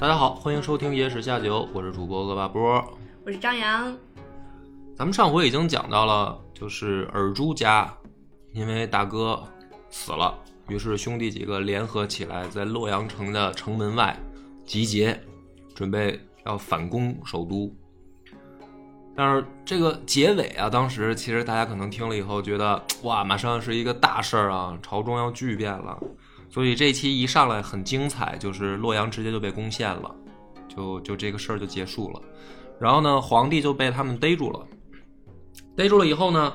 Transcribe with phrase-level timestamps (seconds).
[0.00, 2.80] 大家好，欢迎收听《野史下酒》，我是主播恶霸波。
[3.26, 3.92] 我是张扬，
[4.94, 7.92] 咱们上回已经讲到了，就是尔朱家
[8.52, 9.42] 因为大哥
[9.90, 10.32] 死了，
[10.68, 14.16] 于是兄弟几个联合起来，在洛阳城的城门外
[14.64, 15.20] 集结，
[15.74, 17.74] 准备要反攻首都。
[19.16, 25.98] 但是这个结尾啊，当时其实大家可能听了以后觉得，哇，马上是一个大事儿啊，朝中要巨变了。
[26.50, 30.14] 所以这期一上来很精彩，就是洛阳直接就被攻陷了，
[30.68, 32.20] 就就这个事儿就结束了。
[32.80, 34.66] 然后呢，皇帝就被他们逮住了，
[35.76, 36.52] 逮住了以后呢，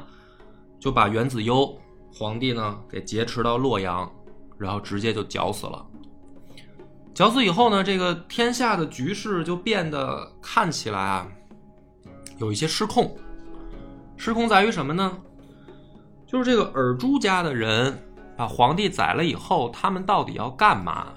[0.79, 1.77] 就把元子攸
[2.11, 4.09] 皇帝呢给劫持到洛阳，
[4.57, 5.85] 然后直接就绞死了。
[7.13, 11.27] 绞死以后呢，这个天下的局势就变得看起来啊，
[12.39, 13.15] 有一些失控。
[14.17, 15.17] 失控在于什么呢？
[16.25, 17.95] 就是这个尔朱家的人
[18.35, 21.07] 把皇帝宰了以后，他们到底要干嘛？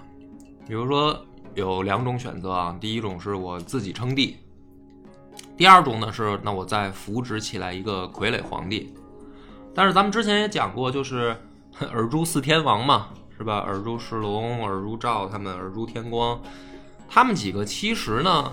[0.67, 1.19] 比如说
[1.55, 4.36] 有两种选择啊，第一种是我自己称帝，
[5.56, 8.92] 第二种呢是那我再扶植起来一个傀儡皇帝。
[9.75, 11.37] 但是咱们之前也讲过，就是
[11.92, 13.59] 尔朱四天王嘛，是吧？
[13.59, 16.41] 尔朱世龙、尔朱兆他们、尔朱天光，
[17.09, 18.53] 他们几个其实呢，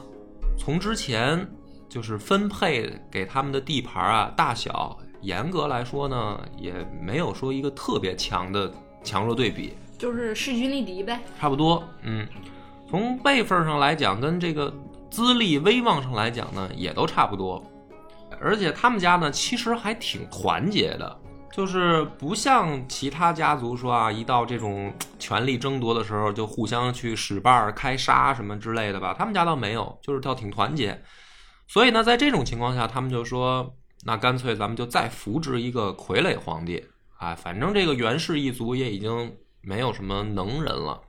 [0.57, 1.49] 从之前
[1.89, 8.71] 就是分配给他们的地盘啊大小，严格来说呢，也没有说一个特别强的
[9.03, 9.73] 强弱对比。
[9.97, 11.19] 就是势均力敌呗。
[11.39, 12.27] 差不多，嗯，
[12.89, 14.73] 从辈分上来讲，跟这个
[15.09, 17.63] 资历威望上来讲呢，也都差不多。
[18.41, 21.19] 而且他们家呢，其实还挺团结的，
[21.53, 29.15] 就是不像其他家族说啊，一到这种权力争夺的时候，就互相去使绊儿、开杀什么之类的吧。
[29.17, 31.01] 他们家倒没有，就是倒挺团结。
[31.67, 33.73] 所以呢，在这种情况下，他们就说，
[34.05, 36.85] 那干脆咱们就再扶植一个傀儡皇帝，
[37.17, 41.01] 哎，反正这个袁氏一族也已经没有什么能人了。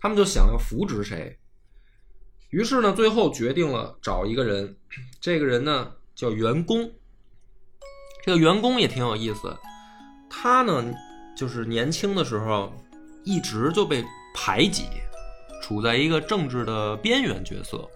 [0.00, 1.38] 他们就想要扶植谁，
[2.50, 4.76] 于是呢，最后决定了找一个人，
[5.20, 6.92] 这个人呢叫袁公。
[8.24, 9.56] 这个袁公也挺有意思，
[10.28, 10.92] 他呢
[11.36, 12.72] 就是年轻的时候
[13.22, 14.04] 一直就被
[14.34, 14.84] 排挤，
[15.62, 17.88] 处在一个政治的边缘角色。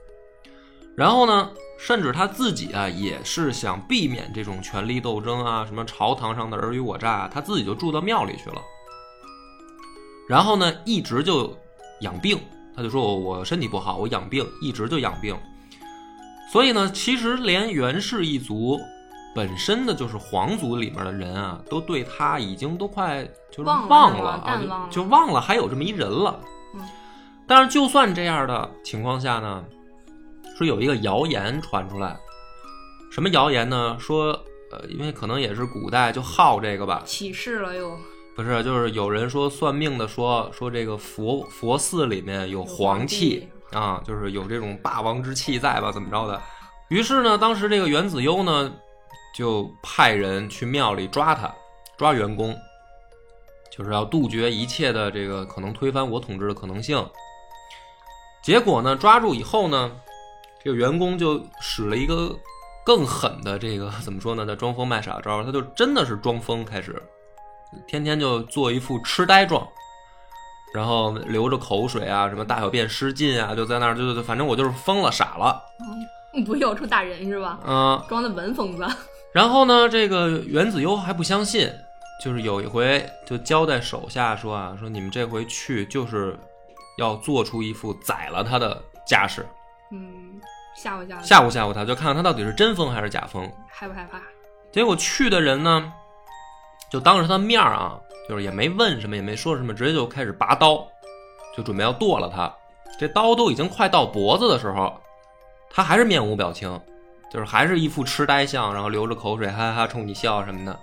[0.99, 1.49] 然后呢，
[1.79, 8.61] 甚至他自己啊也是想避免这种权力斗争啊，什么朝堂上的尔虞我诈啊，他自己就住到庙里去了。
[10.29, 11.57] 然后呢，一直就
[12.01, 12.37] 养病，
[12.75, 15.39] 他就说我我身体不好，我养病，一直就养病。
[16.51, 18.77] 所以呢，其实连袁氏一族
[19.37, 23.23] 本身的就是皇族里面的人啊，都对他已经都快
[23.53, 26.41] 就是忘了啊，就忘了还有这么一人了。
[26.75, 26.81] 嗯
[27.47, 29.65] 但是就算这样的情况下呢，
[30.59, 32.19] 说有一个谣言传出来，
[33.13, 33.97] 什么谣言呢？
[34.01, 34.33] 说
[34.73, 37.97] 呃，因为可能也是古代就好这个吧，起势了又，
[38.35, 45.93] 不是，就是有人说算命的说说这个佛佛寺里面有黄气啊，就是有这种霸王之气在吧？
[45.93, 46.43] 怎么着的？
[46.89, 48.75] 于是呢，当时这个袁子攸呢，
[49.37, 51.55] 就派人去庙里抓他，
[51.97, 52.53] 抓员工，
[53.71, 57.09] 就是要杜绝一切的这个可能推翻我统治的可能性。
[58.43, 59.93] 结果呢，抓住以后呢，
[60.69, 62.39] 这个员工就使了一个
[62.84, 64.45] 更狠的这个怎么说呢？
[64.47, 67.03] 那装疯卖傻招儿，他就真的是装疯开始。
[67.87, 69.67] 天天就做一副痴呆状，
[70.75, 75.59] 然后流着口水啊，什么大小便失禁啊，就在那儿，就就反正我就是疯了，傻了，
[76.45, 77.59] 不要出大人是吧？
[77.67, 78.87] 嗯、装的文疯子，
[79.33, 81.73] 然后呢，这个原子攸还不相信，
[82.23, 86.39] 就是有一回就交代手下说啊，说你们这回去就是
[86.99, 89.47] 要做出一副宰了他的架势，
[89.91, 90.38] 嗯，
[90.81, 93.51] 吓唬吓唬，吓唬吓唬他，就看看他到底是真疯还是假疯。
[93.69, 94.21] 害不害怕？
[94.71, 95.93] 结果去的人呢，
[96.91, 97.99] 就当着他的面儿啊，
[98.29, 100.87] 就是也没问什么，也没说什么，直接就开始拔刀，
[101.57, 102.53] 就准备要剁了他。
[102.99, 105.01] 这刀都已经快到脖子的时候，
[105.69, 106.81] 他还是面无表情，
[107.31, 110.79] 就是还是一副痴呆相，然后流着口水，哈哈冲你笑什么的。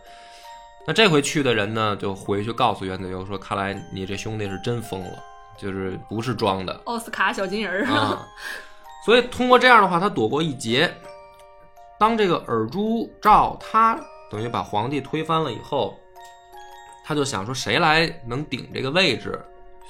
[0.87, 5.23] 那这回去的人呢，就回去告诉袁子攸说：“看来你这兄弟是真疯了，
[5.57, 8.23] 就是不是装的。”奥斯卡小金人儿，啊，
[9.05, 10.91] 所以通过这样的话，他躲过一劫。
[11.99, 13.97] 当这个尔朱兆他
[14.29, 15.95] 等于把皇帝推翻了以后，
[17.05, 19.39] 他就想说谁来能顶这个位置？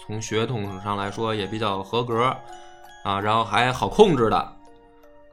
[0.06, 2.26] 从血统上来说也比较合格，
[3.04, 4.54] 啊，然后还好控制的，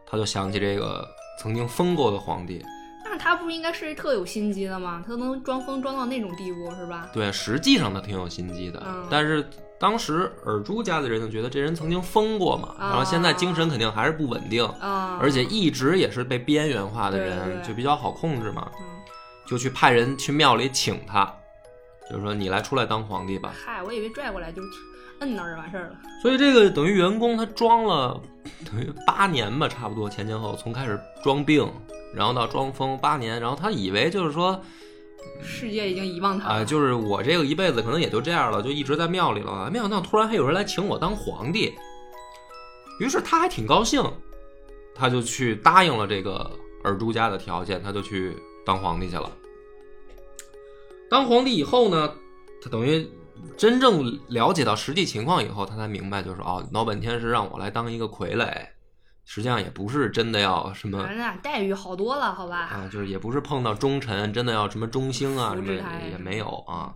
[0.07, 1.07] 他就想起这个
[1.39, 2.65] 曾经疯过的皇帝。
[3.05, 5.05] 那他不是应该是特有心机的吗？
[5.07, 7.11] 他能装疯装到那种地步，是吧？
[7.13, 9.47] 对，实际上他挺有心机的，嗯但是
[9.83, 18.87] 当时尔朱家的人就觉得这人曾经疯过嘛，啊然后现在精神肯定还是不稳定，啊、而且一直也是被边缘化的人，就比较好控制嘛，嗯，
[19.45, 21.25] 就去派人去庙里请他，
[22.09, 23.53] 就是说你来出来当皇帝吧。
[23.67, 24.63] 嗨，我以为拽过来就
[25.19, 25.97] 摁那儿完事儿了。
[26.23, 28.23] 所以这个等于员工他装了
[28.65, 31.69] 等于八年吧，差不多前前后从开始装病，
[32.15, 34.63] 然后到装疯八年，然后他以为就是说
[35.43, 36.65] 世界已经遗忘他啊、了。
[36.65, 39.71] 就是我这个一辈子可能也就这样了，就一直在庙里了。
[39.71, 41.75] 没想到突然还有人来请我当皇帝，
[43.01, 44.03] 于是他还挺高兴，
[44.95, 46.51] 他就去答应了这个
[46.85, 49.31] 尔朱家的条件，他就去当皇帝去了。
[51.11, 52.15] 当皇帝以后呢，
[52.63, 53.07] 他等于
[53.57, 58.49] 真正了解到实际情况以后，他才明白，就是哦，老本天是让我来当一个傀儡，
[59.25, 61.09] 实际上也不是真的要什么
[61.43, 62.59] 待遇好多了，好吧？
[62.67, 66.95] 啊，就是也不是碰到忠臣，真的要什么中兴啊，什么也没有啊。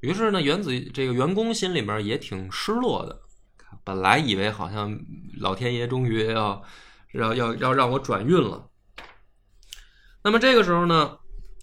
[0.00, 3.20] 于是呢，原子这个员工心里面也挺失落的，
[3.84, 4.98] 本来以为好像
[5.40, 6.62] 老天爷终于要
[7.14, 8.68] 要要要让我转运了。
[10.24, 11.18] 那么这个时候呢，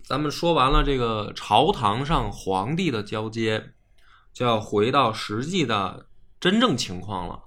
[0.06, 3.74] 咱们说完了这个朝堂上皇帝的交接，
[4.34, 6.08] 就要回到实际的
[6.40, 7.44] 真正情况了。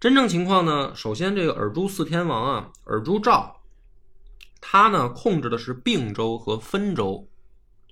[0.00, 3.62] 真正情况呢，首先这个尔朱四天王啊，尔朱兆，
[4.60, 7.28] 他呢控制的是并州和分州，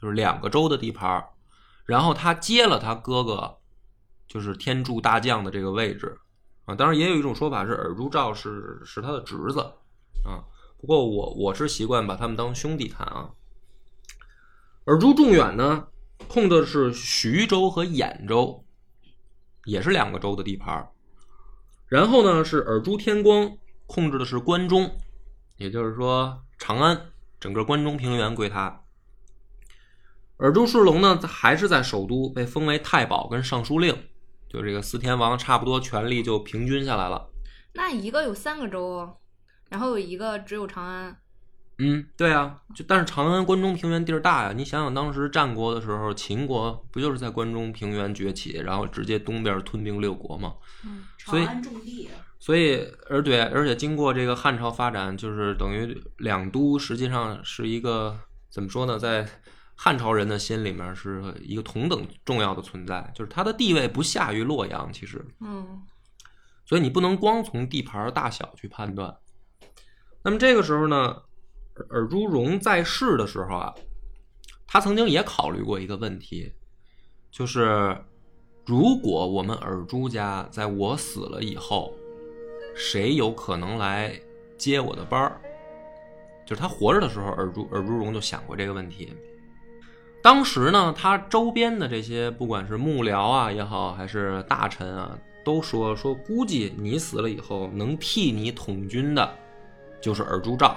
[0.00, 1.30] 就是两个州的地盘儿
[1.84, 3.56] 然后他接了他哥哥，
[4.28, 6.16] 就是天柱大将的这个位置
[6.64, 6.76] 啊。
[6.76, 9.60] 当然，也有一种说法是尔朱兆是是他的侄子
[10.24, 10.44] 啊。
[10.78, 13.30] 不过我我是习惯把他们当兄弟看啊。
[14.84, 15.88] 尔朱仲远呢，
[16.28, 18.64] 控的是徐州和兖州，
[19.64, 20.88] 也是两个州的地盘儿
[21.88, 23.56] 然后呢，是尔朱天光
[23.86, 24.98] 控制的是关中，
[25.56, 28.82] 也就是说长安整个关中平原归他。
[30.38, 33.96] 尔朱世龙呢，还是在首都被封为太保跟尚书令，
[34.48, 37.30] 就这个四天王差不多权力就平均下来了。
[37.74, 39.18] 那一个有三个州，
[39.70, 41.16] 然后有一个只有长安。
[41.78, 50.54] 嗯，对啊，就但是长安关中平原地儿大呀，你想想当时战国的时候，秦国不就是在关中平原崛起，然后直接东边吞并六国吗？
[50.86, 52.08] 嗯，所以长安重地，
[52.38, 58.18] 所以，而对，而且经过这个汉朝发展，就是等于两都实际上是一个
[58.48, 59.28] 怎么说呢，在
[59.74, 65.82] 汉朝人的心里面是一个同等重要的存在，就是它的地位不下于洛阳，其实，嗯，
[66.64, 69.14] 所以你不能光从地盘大小去判断。
[70.22, 71.16] 那么这个时候呢，
[71.90, 73.74] 尔朱荣在世的时候啊，
[74.66, 76.52] 他曾经也考虑过一个问题，
[77.30, 77.96] 就是
[78.64, 81.92] 如果我们尔朱家在我死了以后，
[82.74, 84.12] 谁有可能来
[84.58, 85.40] 接我的班儿？
[86.46, 89.12] 就是他活着的时候，尔朱尔朱荣就想过这个问题。
[90.22, 99.38] 当时呢，他周边的这些不管是幕僚啊也好，还是大臣啊，都说说估计你死了以后，能替你统军的，
[100.00, 100.76] 就是尔朱兆。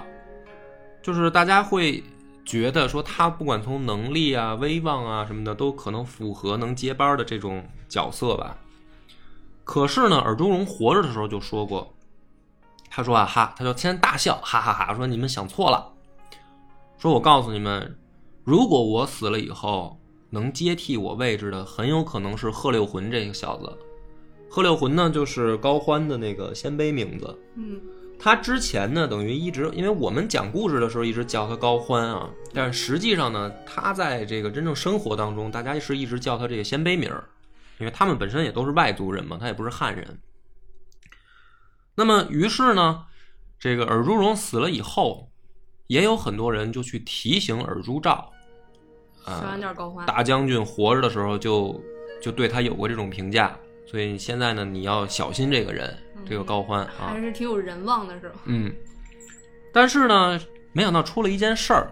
[1.01, 2.03] 就是大家会
[2.45, 8.57] 觉得说他不管从能力啊、威望啊什么的，都可能符合能接班的这种角色吧。
[9.63, 11.93] 可是呢，尔朱荣活着的时候就说过，
[12.89, 15.93] 他说啊哈，他就先大笑，哈哈哈说你们想错了，
[16.97, 17.97] 说我告诉你们，
[18.43, 19.99] 如果我死了以后，
[20.31, 23.77] 能接替我位置的，很有可能是贺六浑这个小子。
[24.49, 27.37] 贺六浑呢，就是高欢的那个鲜卑名字。
[27.55, 27.79] 嗯，
[28.19, 37.23] 他之前呢，等于一直，因为我们讲故事的时候一直叫他高欢啊，但是实际上呢，他在这个真正生活当中，大家是一直叫他这个鲜卑名儿，
[37.79, 40.19] 因为他们本身也都是外族人嘛，他也不是汉人。
[41.95, 43.05] 那么，于是呢，
[43.57, 45.31] 这个尔朱荣死了以后，
[45.87, 48.31] 也有很多人就去提醒尔朱兆，
[49.25, 49.57] 小啊。
[50.05, 51.81] 大将军活着的时候就
[52.21, 53.57] 就对他有过这种评价，
[53.89, 57.19] 所以现在呢，你要小心这个人，这个高欢啊还。
[57.19, 58.35] 是挺有人望的，是吧？
[58.45, 58.71] 嗯，
[59.73, 60.39] 但是呢，
[60.73, 61.91] 没想到出了一件事儿，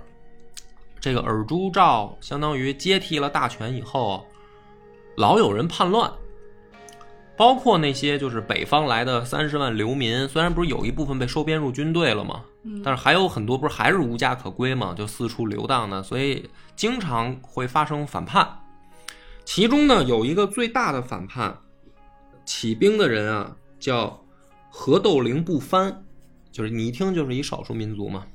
[1.00, 4.24] 这个尔朱兆相当于接替了大权以后，
[5.16, 6.12] 老有人叛乱，
[7.36, 12.44] 包括那些就是北方来的三十万流民，虽然不是有一部分被收编入军队了吗？
[12.62, 18.48] 嗯，但是还有很多不是还是无家可归嘛，就四处流荡的，所以经常会发生反叛。
[19.46, 21.58] 其中呢，有一个最大的反叛，
[22.48, 24.25] 起兵的人啊，叫
[24.72, 26.06] 何斗灵不藩，
[26.50, 28.25] 就是你一听就是一少数民族嘛。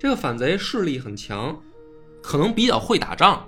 [0.00, 1.62] 这个反贼势力很强，
[2.22, 3.46] 可能比较会打仗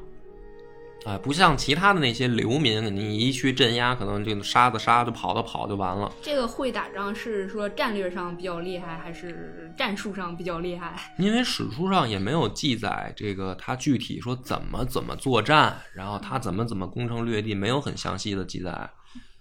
[1.06, 6.12] 啊，不像其他的那些流民，你一去镇压，可能这个杀的杀，就跑的跑就完了。
[6.20, 11.14] 这个会打仗是说战略上比较厉害，还是战术上比较厉害？
[11.18, 18.90] 因为史书上也没有记载这个他具体说怎么怎么作战，然后他怎么怎么攻城略地，没有很详细的记载。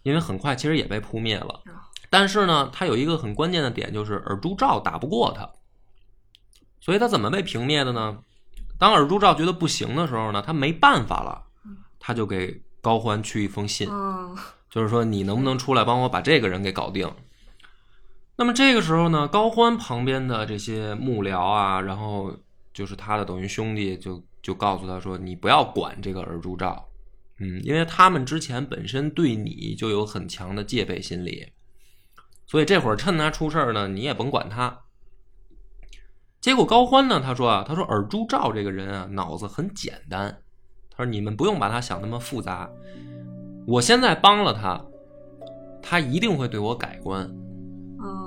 [0.08, 1.62] 因为很快其实也被扑灭了，
[2.10, 5.50] 但是呢，他有一个很关键的点，就是尔朱兆打不过他，
[6.80, 8.20] 所以他怎么被平灭的呢？
[8.80, 11.44] 当尔朱兆觉得不行的时候呢，他没办法了，
[12.00, 13.90] 他就给高欢去一封信，
[14.70, 17.12] 就是说你能不能出来帮我把这个人给搞定？
[18.38, 22.34] 那么这个时候呢，高欢旁边的这些幕僚啊，然后
[22.74, 26.88] 就是他的等于兄弟，就就告诉他说，你不要管这个尔朱兆，
[27.40, 31.52] 嗯，因为他们之前本身对你就有很强的戒备心理，
[32.46, 34.82] 所以这会儿趁他出事儿呢，你也甭管他。
[36.40, 40.42] 结果高欢呢，他说啊，他说尔朱兆这个人啊，脑子很简单。
[40.90, 42.70] 他说你们不用把他想那么复杂。
[43.68, 44.84] 我现在帮了他，
[45.82, 47.30] 他一定会对我改观。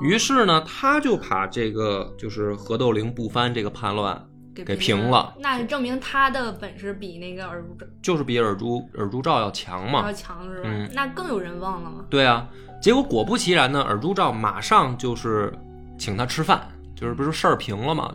[0.02, 4.29] 于是呢，他就把这个就是何斗灵不翻这个叛乱
[4.64, 5.34] 给平了。
[5.38, 10.02] 那证明他的本事比那个尔朱兆就是比尔朱尔朱兆要强嘛？
[10.06, 10.68] 要强是吧？
[10.68, 12.04] 嗯，那更有人望了嘛？
[12.08, 12.48] 对啊。
[12.80, 15.52] 结果果不其然呢，尔朱兆马上就是
[15.98, 16.60] 请他吃饭。
[16.96, 18.14] 就是不是事儿平了嘛？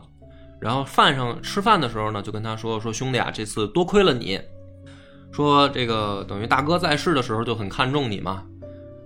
[0.62, 4.40] 然后饭上吃饭的时候呢，就跟他说说兄弟啊，这次多亏了你。
[5.32, 8.44] 说这个等于大哥在世的时候就很看重你嘛，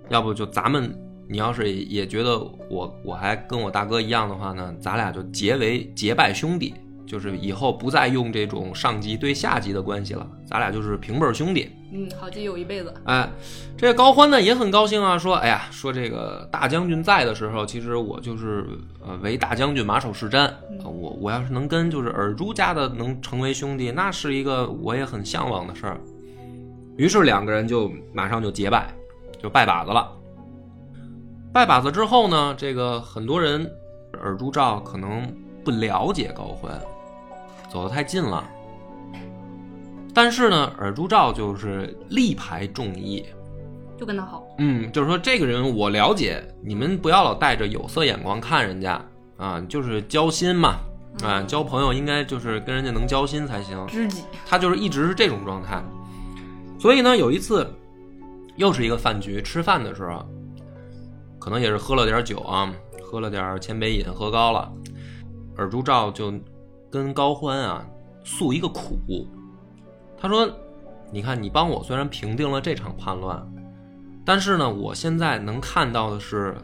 [0.09, 0.93] 要不就咱们
[1.29, 2.37] 你要是也觉得
[2.69, 6.75] 我我还跟我大哥一样的话呢，咱俩就结为结拜兄弟。
[7.09, 11.71] 就是以后不再用这种上级对下级的关系了，咱俩就是平辈兄弟。
[11.91, 12.93] 嗯，好基友一辈子。
[13.05, 13.27] 哎，
[13.75, 18.63] 这个高欢呢也很高兴啊，说：“哎呀，说这个大将军在的时候，其实我就是
[19.03, 20.47] 呃为大将军马首是瞻。
[20.83, 25.99] 我我要是能跟就是尔朱家的能成为兄弟，那是一个我也很向往的事儿。”
[26.95, 28.93] 于是两个人就马上就结拜，
[29.41, 30.11] 就拜把子了。
[31.51, 33.67] 拜把子之后呢，这个很多人
[34.21, 35.27] 尔朱兆可能
[35.65, 36.79] 不了解高欢。
[37.69, 38.43] 走得太近了，
[40.11, 43.23] 但是呢，尔朱兆就是力排众议，
[43.95, 44.43] 就跟他好。
[44.57, 48.99] 嗯，就是说这个人我了解，你们不要老带着有色眼光看人家
[49.37, 50.79] 啊，就是交心嘛，
[51.23, 53.85] 啊，交朋友应该就是跟人家能交心才行。
[53.85, 55.79] 知己，他就是一直是这种状态。
[56.79, 57.71] 所以呢，有一次
[58.55, 60.25] 又是一个饭局，吃饭的时候，
[61.37, 62.73] 可能也是喝了点酒啊，
[63.03, 64.71] 喝了点千杯饮，喝高了，
[65.55, 66.33] 尔朱兆就。
[66.89, 67.85] 跟高欢啊
[68.23, 69.27] 诉一个苦，
[70.17, 70.49] 他说
[71.11, 73.47] ：“你看，你帮我虽然平定了这场叛乱，
[74.25, 76.55] 但是呢，我现在能看到的是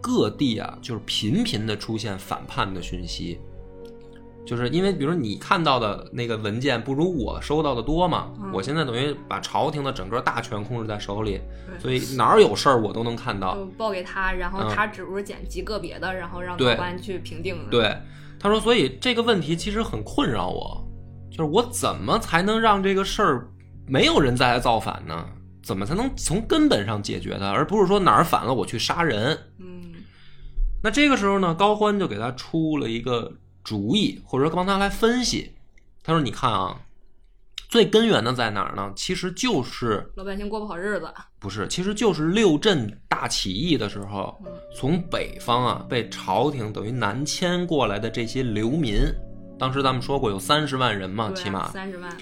[0.00, 3.38] 各地啊，就是频频的出现反叛的讯息，
[4.46, 8.32] 就是因为比如说你看到的那个文件不如我收到的多嘛。
[8.52, 11.40] 我现在等于把朝廷的整个大权控制在手里，
[11.78, 17.68] 所以哪儿有事儿我都能看到，报给他，然后他只是捡极个别的，然后让高欢去评定。
[17.70, 17.94] 对。”
[18.42, 20.84] 他说：“所以这个问题其实很困扰我，
[21.30, 23.48] 就是我怎么才能让这个事儿
[23.86, 25.24] 没有人再来造反呢？
[25.62, 29.38] 怎么才能从根本上解决它，而不是说哪儿反了我去杀人？
[29.60, 29.94] 嗯，
[30.82, 33.32] 那这个时候呢，高欢就给他出了一个
[33.62, 35.52] 主意，或者说帮他来分析。
[36.02, 36.80] 他说：‘你看啊。’”
[37.72, 38.92] 最根源的在哪儿呢？
[38.94, 41.10] 其实就是老百姓过不好日子。
[41.40, 44.38] 不是，其实就是六镇大起义的时候，
[44.76, 48.96] 从北方啊被朝廷等于南迁过来的这些流民。
[49.58, 52.14] 当时咱们说过有三十万人嘛，起码三十万。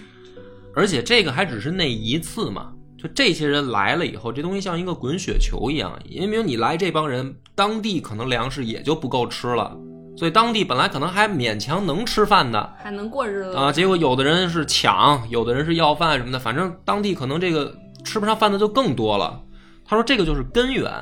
[0.73, 9.76] 而且这个还只是那一次嘛，就这些人来了以后，这东西像一个滚雪球一样，因为你来这帮人，当地可能粮食也就不够吃了。
[10.21, 13.73] 所以当地本来可能还勉强能吃饭的，还能过日子啊。
[13.73, 17.75] 结果有的人是抢，有的人是要饭什么的，反正当地可能这个
[18.05, 19.41] 吃不上饭的就更多了。
[19.83, 20.93] 他说这个就是根源。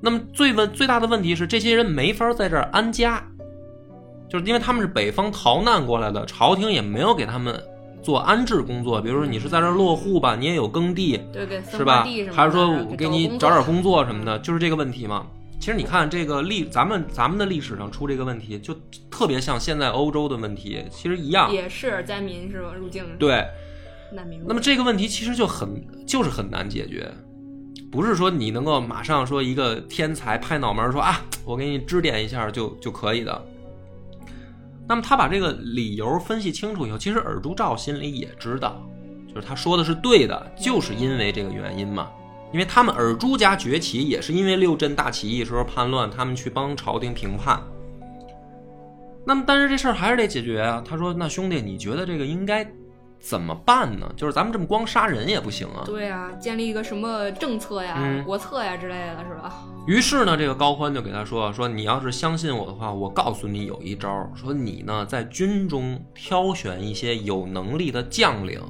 [0.00, 3.22] 那么最问最大的问题是，这些人没法在这儿安家，
[4.28, 7.56] 就是因为他们是北方逃难过来的，朝廷也没有给他们
[8.02, 9.00] 做安置工作。
[9.00, 12.04] 比如说你是在这儿落户吧，你也有耕地，对对，是吧？
[12.32, 15.26] 还是说我给你找点工作什么的，就是这个问题嘛。
[15.58, 18.74] 其实你看这个历，咱们咱们的历史上出这个问题，就
[19.10, 22.72] 特别像现在欧洲的问题，其实一样，也是灾民是吧？
[22.74, 23.44] 入境对
[24.12, 24.40] 难民。
[24.46, 27.10] 那么这个问题其实就很就是很难解决，
[27.90, 33.44] 不是说你能够马上说一个天才拍脑门说啊，我给你指点一下就就可以的。
[34.88, 38.80] 那么他把这个理由分析清楚以后，其实尔朱兆心里也知道，
[39.26, 42.08] 就是他说的是对的，就是因为这个原因嘛。
[42.52, 47.60] 因为他们尔朱家崛起，也是因为六镇大起义时候叛乱，他们去帮朝廷平叛。
[49.24, 50.82] 那么，但是这事儿还是得解决啊。
[50.86, 52.64] 他说：“那兄弟，你觉得这个应该
[53.18, 54.08] 怎么办呢？
[54.16, 55.82] 就是咱们这么光杀人也不行啊。
[55.84, 59.52] 对啊、建立一个什么政策呀、嗯国策呀之类的，是吧？
[59.88, 68.60] 于是呢，这个高欢就给他说：“说你要是相信我的话，我告诉你有一招儿，说你呢在军中挑选一些有能力的将领，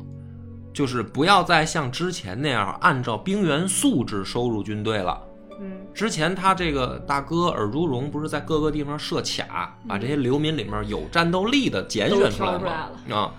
[0.76, 5.18] 就是不要再像之前那样按照兵员素质收入军队了。
[5.59, 12.90] 嗯之前他这个大哥尔朱荣不是在各个地方设卡，把这些流民里面有战斗力的拣选出来吗？
[13.11, 13.33] 啊。”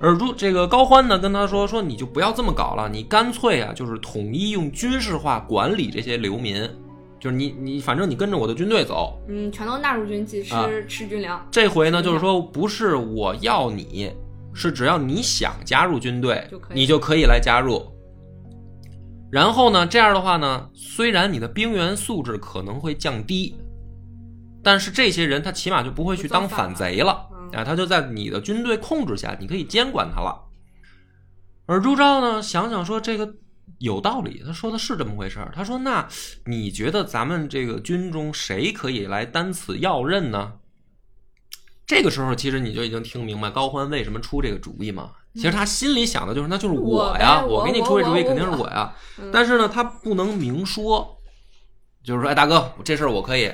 [0.00, 6.62] 尔朱这个高欢呢，跟他说说，你就不要这么搞了，你干脆啊，就是统一用军事化管理这些流民，
[7.18, 9.18] 就是你你反正你跟着我的军队走。
[9.28, 14.12] 嗯，全都纳入军纪，吃、啊吃军粮这回呢，就是说不是我要你，
[14.58, 17.86] 是只要你想加入军队你就可以来加入。
[19.30, 23.54] 然后呢，这样的话呢，虽然你的兵员素质可能会降低，
[24.62, 30.34] 但是这些人他起码就不会去当反贼了嗯啊，他就在你的军队控制下，你可以监管他了。
[31.66, 33.32] 而朱昭呢，想想说这个
[33.78, 35.52] 有道理，他说的是这么回事儿。
[35.54, 36.08] 他说：“那
[36.46, 40.54] 你觉得咱们这个军中谁可以来担此要任呢？”
[41.88, 45.10] 这个时候，其实你就已经听明白高欢为什么出这个主意嘛。
[45.34, 48.94] 其实他心里想的就是，那就是我呀，呗我给你出这主意肯定是我我呀。
[49.18, 51.16] 嗯但是呢，他不能明说，
[52.04, 53.50] 就是说，哎，大哥，这事儿我可以，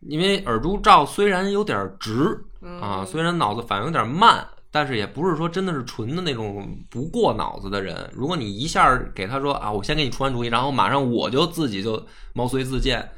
[0.00, 8.08] 因为尔朱兆虽然有点直嗯啊，虽然脑子反应有点慢，但是也不是说真的是纯的那种不过脑子的人。
[8.12, 13.08] 如果你一下给他说啊，我先给你出完主意，然后马上我就自己就毛遂自荐，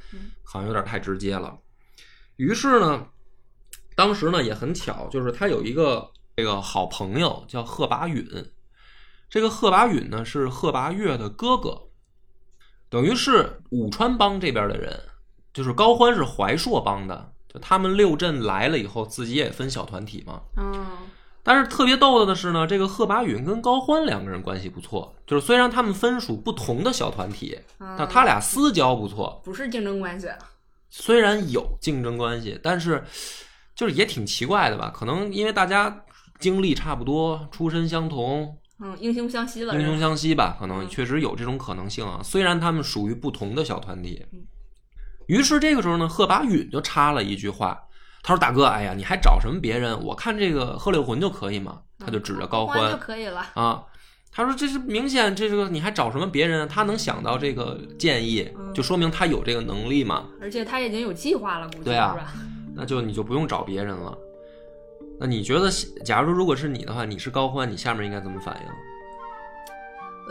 [0.43, 1.55] 好像有点太直接了。
[2.37, 3.07] 于是呢，
[3.95, 8.27] 当时呢也很巧，就是他有一个这个好朋友叫贺拔允，
[9.29, 11.83] 这个贺拔允呢是贺拔岳的哥哥，
[12.89, 15.01] 等于是武川帮这边的人，
[15.53, 20.43] 就是高欢是怀朔帮的，就他们六镇来了以后，自己也分小团体嘛。
[20.57, 20.87] 嗯
[21.47, 29.43] 但是特别逗的的是呢，这个贺拔允跟高欢两个人关系不错，就是虽然他们分属不同的小团体，啊但他俩私交不错。
[29.45, 30.27] 不是竞争关系，
[30.89, 33.05] 虽然有竞争关系，但是
[33.75, 34.91] 就是也挺奇怪的吧？
[34.95, 36.05] 可能因为大家
[36.39, 42.21] 经历差不多，出身相同，嗯，英雄相惜了，英雄相惜吧，可能嗯确实有这种可能性啊。
[42.23, 44.41] 虽然他们属于不同的小团体嗯，
[45.27, 47.81] 于是这个时候呢，贺拔允就插了一句话，
[48.23, 50.03] 他说：“大哥，哎呀，你还找什么别人？
[50.05, 53.47] 我看这个贺六魂就可以嘛。”他就指着高欢就可以了。
[53.55, 53.83] 啊，
[54.33, 56.69] 他说：“这是明显，这个你还找什么别人？
[56.69, 60.27] 他能想到这个建议，嗯就说明他有这个能力嘛。
[60.41, 62.33] 而且他已经有计划了，估计对啊是吧？
[62.75, 64.19] 那就你就不用找别人了。
[65.19, 65.71] 那你觉得，
[66.05, 68.94] 假如如果是你的话，你是高欢，你下面应该怎么反应？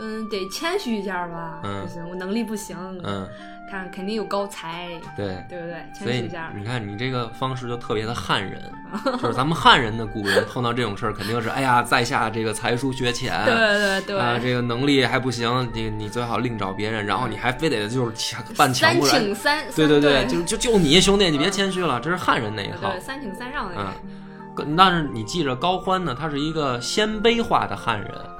[0.00, 1.60] 嗯，得谦虚一下吧。
[1.62, 2.76] 嗯不行，我能力不行。
[3.02, 3.28] 嗯，
[3.70, 5.44] 看肯定有高才，对。
[5.48, 5.76] 对不对？
[5.94, 6.50] 谦虚一下。
[6.56, 8.72] 你看，你这个方式就特别的汉人，
[9.20, 23.00] 就是咱们汉人的古人碰到这种事儿，肯定是哎呀，在下这个才疏学浅，对对对，啊，这个能力还不行，你你最好另找别人，然后你还非得就是强半强三请三，对对对，就就就你兄弟，你别谦虚了，这是汉人那一套对。
[23.00, 23.84] 三请三让的人。
[24.56, 28.33] 嗯，但是你记着，高欢呢，他是一个鲜卑化的汉人，嗯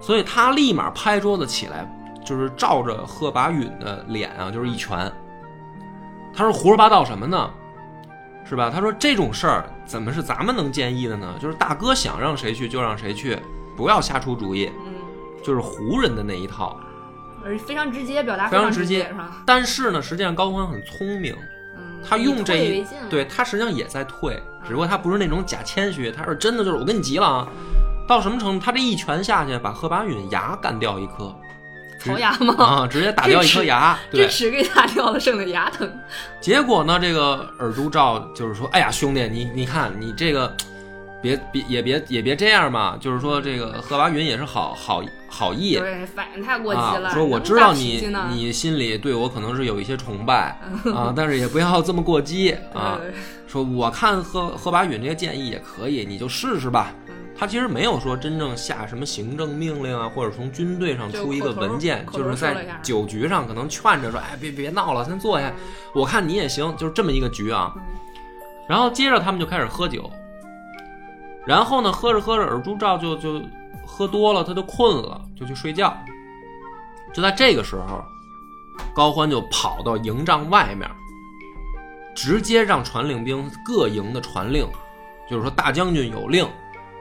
[0.00, 1.86] 所以他立马拍桌子起来，
[2.24, 5.10] 就是照着贺拔允的脸啊，就是一拳。
[6.34, 7.50] 他说胡说八道什么呢？
[8.44, 8.70] 是吧？
[8.72, 11.34] 他说这种事儿怎么是咱们能建议的呢？
[11.38, 13.38] 就是大哥想让谁去就让谁去，
[13.76, 14.94] 不要瞎出主意，嗯，
[15.44, 16.78] 就是胡人的那一套。
[17.44, 19.42] 而非常直接，表达常非常直接是吧？
[19.44, 21.36] 但是呢，实际上高欢很聪明，
[21.76, 27.48] 嗯，他用这一对他实际上也在退，只不过他不是那种假谦虚，他是真的就是我跟你急了啊，
[28.08, 28.64] 到什么程度？
[28.64, 31.32] 他这一拳下去，把贺拔允牙干掉一颗
[32.00, 32.54] 槽牙吗？
[32.58, 33.96] 啊，直接打掉一颗牙。
[34.10, 35.88] 智对，齿给打掉了，剩的牙疼。
[36.40, 40.52] 结果呢，这个尔朱兆就是说，哎呀，兄弟，你你看你这个。
[41.20, 47.08] 别别也别也别这样嘛，就是说这个贺拔允也是好好好意对，反应太过激了。
[47.08, 50.56] 啊，说我知道你你心里对我可能是有一些崇拜
[50.94, 53.00] 啊， 但是也不要这么过激啊。
[53.48, 56.92] 说我看贺贺拔允这个建议也可以，你就试试吧。
[57.38, 65.52] 嗯他其实没有说真正下什么行政命令啊，或者从军队上出一个文件，就是在酒局上可能劝着说，哎，别别闹了，先坐下，
[65.94, 67.72] 我看你也行，就是这么一个局啊。
[67.76, 67.82] 嗯
[68.68, 70.10] 然后接着他们就开始喝酒，
[71.46, 73.40] 然后呢，喝着喝着，尔朱兆就就
[73.86, 75.96] 喝多了，他就困了，就去睡觉。
[77.14, 78.04] 就在这个时候，
[78.94, 80.86] 高欢就跑到营帐外面，
[82.14, 84.68] 直接让传令兵各营的传令，
[85.30, 86.46] 就是说大将军有令，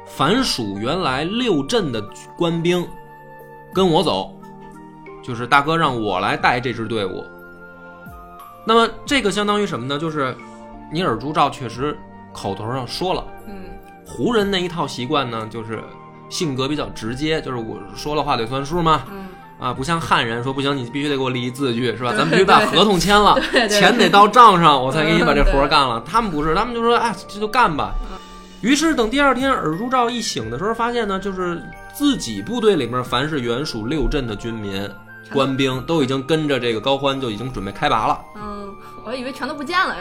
[0.08, 2.02] 凡属原来六镇的
[2.38, 2.88] 官兵，
[3.74, 4.34] 跟我走，
[5.24, 7.24] 就是大哥让我来带这支队伍。
[8.66, 10.00] 那么这个相当于什么呢？
[10.00, 10.36] 就是
[10.92, 11.98] 尼尔朱兆确实
[12.34, 13.54] 口头上说了，嗯
[14.06, 15.84] 胡人那一套习惯呢，就是
[16.30, 19.04] 性格比较直接，就是我说了话得算数嘛。
[19.12, 19.28] 嗯，
[19.60, 22.12] 啊，不像汉人说不行，你必须得给我立一字据，是吧？
[22.12, 26.02] 咱们必须把合同签了，对对钱得到账上，我才给你把这活干了。
[26.06, 27.94] 他们不是，他们就说啊，这就干吧。
[28.12, 28.18] 嗯
[28.62, 31.62] 于是等第二天尔朱兆一醒的时候，发现呢，就是
[31.94, 34.90] 自己部队里面凡是原属六镇的军民、
[35.32, 38.20] 官兵，都已经跟着这个高欢就已经准备开拔了。
[38.36, 39.96] 嗯，我以为全都不见了，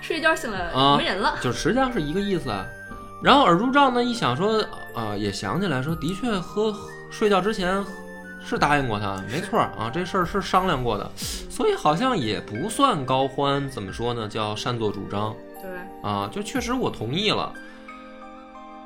[0.00, 1.34] 睡一觉醒了、啊没人了。
[1.42, 2.48] 就实际上是一个意思。
[2.48, 2.64] 啊。
[3.22, 4.64] 然后尔朱兆呢一想说，
[4.94, 6.72] 啊、也想起来说，的确喝
[7.10, 7.84] 睡觉之前
[8.44, 17.52] 是答应过他，没错儿啊，这事儿是商量过的，所以好像也不算高欢怎么说呢，叫擅作主张对，啊，就确实我同意了。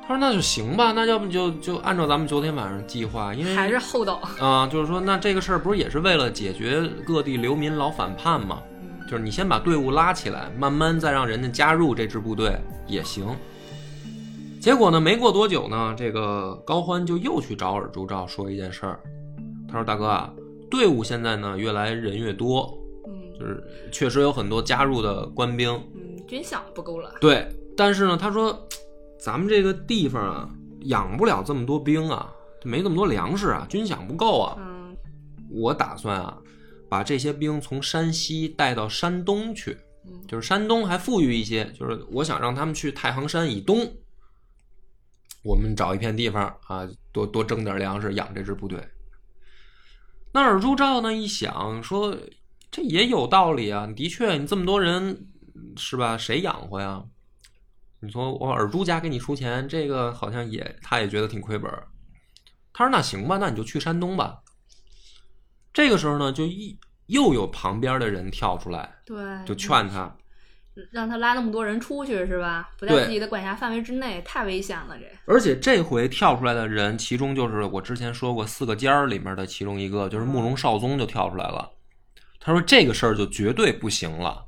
[0.01, 4.21] 他说那就行吧，那要不就就按照咱们昨天晚上计划，因为还是厚道。
[4.39, 8.61] 啊、就是说那这个事儿不是也是为了解决各地流民老反叛吗？
[8.81, 13.25] 嗯，就是你先把队伍拉起来，慢慢再让人家加入这支部队也行。
[14.59, 18.99] 结果呢，没过多久呢，这个高欢就又去找尔朱兆说一件事儿。
[19.67, 20.31] 他说：“大哥啊，
[20.69, 25.71] 队伍现在呢越来人越多，嗯就是确实有很多加入的官兵。
[25.95, 27.09] 嗯，军饷不够了。
[27.21, 28.67] 对，但是呢，他说
[29.21, 30.49] 咱们这个地方啊，
[30.85, 34.57] 养不了这么多兵啊，没这么多粮食啊，军饷不够啊。
[34.59, 34.97] 嗯
[35.53, 36.37] 我打算啊，
[36.89, 43.85] 把这些兵从山西带到山东去。”嗯就是山东还富裕一些，就是我想让他们去太行山以东，
[45.43, 48.79] 我们找一片地方啊，多多挣点粮食养这支部队。
[50.31, 52.17] 那尔朱兆呢一想说，
[52.71, 55.27] 这也有道理啊，的确，你这么多人
[55.75, 56.17] 是吧？
[56.17, 57.03] 谁养活呀？
[58.01, 61.87] 你说我尔朱家给你出钱，这个好像也他也觉得挺亏本儿。
[62.73, 64.39] 他说那行吧，那你就去山东吧。
[65.73, 70.15] 这个时候呢，就一又有旁边的人跳出来，对，就劝他，
[70.91, 72.71] 让他拉那么多人出去是吧？
[72.79, 74.97] 不在自己的管辖范围之内，太危险了。
[74.97, 81.69] 这而且这回跳出来的人，其中就是我之前说过四个尖儿里面的其中一个，就是慕容绍宗就跳出来了。
[82.39, 84.45] 他说这个事儿就绝对不行了，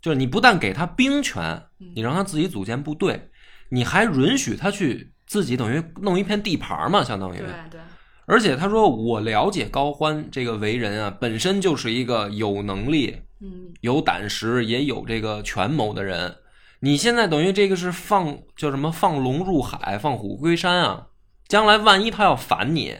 [0.00, 1.62] 就是你不但给他兵权，
[1.94, 3.30] 你让他自己组建部队，
[3.68, 7.38] 你还允许他去自己等于弄一片地盘嘛，相当于。
[7.38, 7.80] 对对，
[8.26, 16.36] 而且他说我了解高欢这个为人啊，本身就是一个有能力、嗯有胆识，也有这个权谋的人。
[16.80, 21.08] 你现在等于这个是放叫什么放龙入海，放虎归山啊！
[21.46, 22.96] 将来万一他要反你，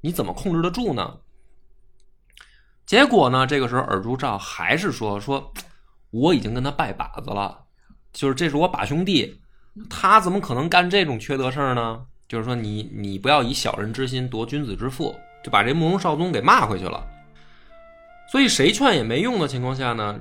[0.00, 1.18] 你怎么控制得住呢？
[2.86, 5.52] 结果呢，这个时候尔朱兆还是说说，
[6.10, 7.64] 我已经跟他拜把子了，
[8.12, 9.40] 就是这是我把兄弟，
[9.88, 12.06] 他怎么可能干这种缺德事儿呢？
[12.28, 17.04] 就是说你你不要以小人之心夺君子之腹，就把这慕容绍宗给骂回去了。
[18.30, 20.20] 所以谁劝也没用的情况下呢，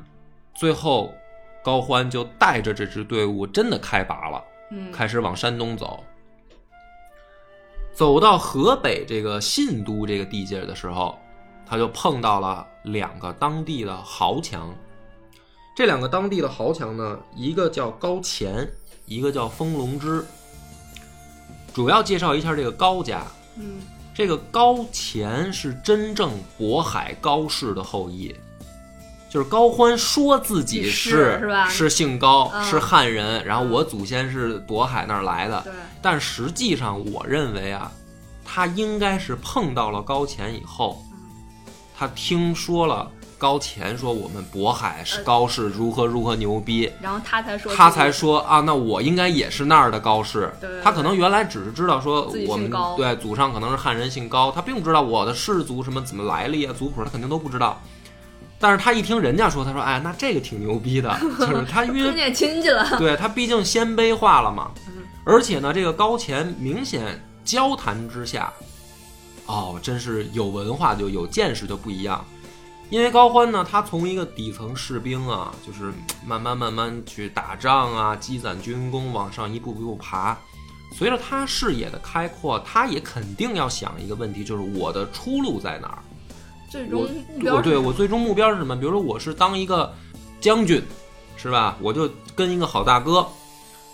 [0.56, 1.13] 最后
[1.63, 6.04] 高欢就带着这支队伍真的开拔了，嗯，开始往山东走。
[7.93, 11.19] 走到河北这个信都这个地界的时候，
[11.65, 14.73] 他就碰到了两个当地的豪强。
[15.80, 18.68] 这两个当地的豪强呢，一个叫高乾，
[19.06, 20.22] 一个叫封龙之。
[21.74, 23.24] 主要介绍一下这个高家，
[23.56, 23.80] 嗯。
[24.13, 28.36] 这个高乾是真正渤海高氏的后裔，
[29.30, 31.70] 就是高欢说自己是是吧？
[31.70, 32.62] 是姓高，嗯。
[32.65, 37.89] 是汉人，然后我祖先是渤海那儿来的，对，但实际上我认为啊，
[38.44, 41.02] 他应该是碰到了高乾以后，
[41.98, 50.54] 他听说了高乾说我们渤海是呃高氏如何如何牛逼，然后他才说，他才，说啊，那我应该也是那儿的高氏。
[50.84, 57.82] 他可能原来只是知道说我们对祖上可能是汉人姓高，他并不知道我的氏族什么怎么来历啊，族谱他肯定都不知道。
[58.60, 62.86] 但是他一听人家说，他说哎，那这个挺牛逼的， 就是他因为见亲戚了。
[62.99, 68.52] 对他毕竟鲜卑化了嘛嗯，而且呢，这个高乾明显交谈之下，
[69.45, 72.21] 哦，真是有文化就有见识就不一样。
[72.89, 75.93] 因为高欢呢，他从一个底层士兵啊，就是
[76.25, 80.38] 慢慢慢慢去打仗啊，积攒军功，往上一步一步爬。
[80.91, 85.99] 随着他视野的开阔，他也肯定要想一个问题，就是我的出路在哪儿？
[86.67, 88.75] 最终我目标对我最终目标是什么？
[88.75, 89.93] 比如说我是当一个
[90.41, 90.82] 将军，
[91.38, 91.78] 是吧？
[91.80, 93.28] 我就跟一个好大哥，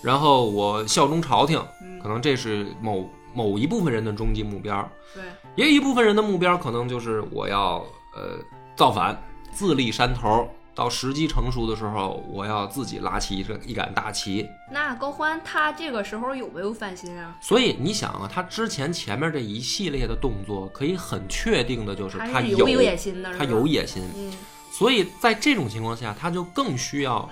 [0.01, 4.89] 然后我效忠朝廷，嗯可能这是某某一部分人的终极目标。
[5.13, 5.23] 对，
[5.55, 8.39] 也有一部分人的目标可能就是我要呃
[8.75, 10.49] 造反，自立山头。
[10.73, 14.45] 到时机成熟的时候，我要自己拉起一个一杆大旗。
[14.69, 17.33] 那高欢他这个时候有没有反心啊？
[17.39, 24.03] 所以你想啊，他之前前面这一系列的动作，可以很确定的就是他有野心的，他有野心。
[24.13, 24.33] 嗯
[24.69, 27.29] 所以在这种情况下，他就更需要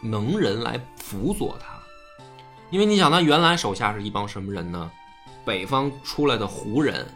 [0.00, 1.78] 能人来辅佐他，
[2.70, 4.90] 因为你想，他原来手下是一帮什么人呢？
[5.44, 7.06] 北方出来的胡人，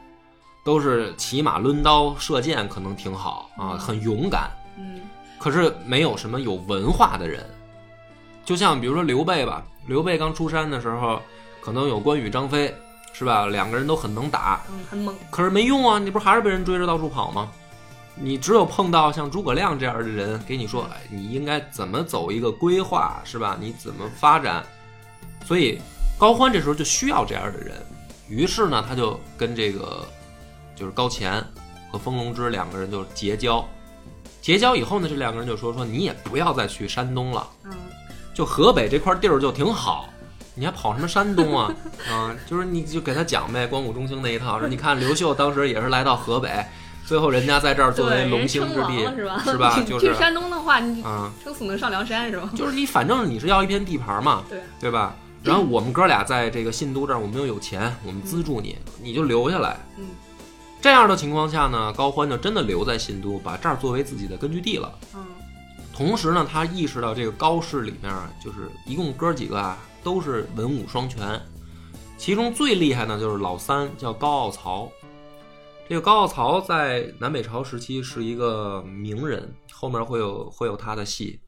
[0.64, 4.50] 都是骑马抡刀射箭，可能挺好啊，很勇敢。
[4.78, 5.00] 嗯
[5.38, 7.44] 可是没有什么有文化的人，
[8.44, 11.20] 就像比如说刘备吧，刘备刚出山的时候，
[11.60, 12.72] 可能有关羽、张飞，
[13.12, 13.46] 是吧？
[13.46, 15.12] 两个人都很能打，嗯，很猛。
[15.30, 17.50] 可是没用啊，你不是还是被人追着到处跑吗？
[18.14, 23.56] 你只有碰到像诸葛亮这样的人，给你说，哎，你应该怎么走一个规划，是吧？
[23.58, 24.64] 你怎么发展？
[25.44, 25.80] 所以
[26.16, 27.74] 高欢这时候就需要这样的人，
[28.28, 30.06] 于是呢，他就跟这个
[30.82, 31.40] 就是高乾
[31.92, 33.64] 和封龙之两个人就结交。
[34.40, 37.70] 结交以后呢，这两个人就说说你也不要再去山东了，嗯
[38.34, 40.08] 就河北这块地儿就挺好，
[40.56, 41.72] 你还跑什么山东啊？
[42.10, 44.58] 啊， 就是你就给他讲呗，光武中兴那一套。
[44.58, 46.66] 说你看刘秀当时也是来到河北，
[47.06, 49.40] 最后人家在这儿作为，龙兴之地，是吧？
[49.44, 49.80] 是吧？
[49.86, 52.50] 就是去山东的话，你啊，撑死能上梁山是吧？
[52.56, 55.14] 就是你反正你是要一片地盘嘛，对，对吧？
[55.44, 59.76] 然后我们哥俩在这个信都这儿，我们又有钱，我们资助你，你就留下来。
[59.98, 60.06] 嗯
[60.82, 64.98] 这样的情况下呢，高欢就真的留在新都，把这儿作为自己的根据地了。
[65.14, 65.24] 嗯
[65.94, 71.40] 同时呢，他意识到这个高氏里面就是一共哥几个啊，都是文武双全，
[72.16, 74.90] 其中最厉害呢就是老三叫高傲曹。
[75.86, 81.38] 这个高傲曹在南北朝时期是一个名人，后面会有会有他的戏。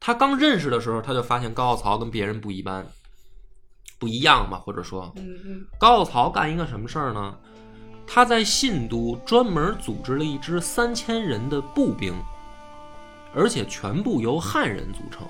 [0.00, 2.86] 他刚认识的时候，他就发现高傲曹跟别人不一般，
[3.98, 7.36] 不一样嘛，或者说，嗯嗯高傲曹干一个什么事儿呢？
[8.06, 12.14] 他在信都专门组织了一支三千人的步兵，
[13.34, 15.26] 而且全部由汉人组成。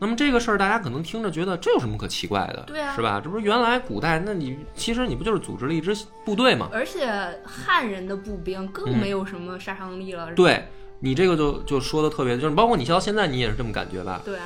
[0.00, 2.62] 那么这个事儿，大家可能听着觉得这有什么可奇怪的？
[2.68, 3.20] 对啊是吧？
[3.22, 6.68] 这不是原来古代，那你其实你不就是组织了一支部队吗？
[6.72, 7.10] 而且
[7.44, 10.32] 汉人的步兵更嗯没有什么杀伤力了。
[10.34, 10.64] 对
[11.00, 14.22] 你这个就就说的特别，就是包括你到现在你也是这么感觉吧？
[14.24, 14.44] 对啊